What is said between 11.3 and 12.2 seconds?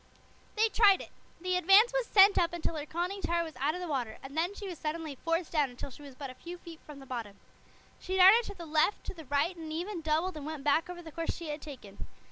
she had taken.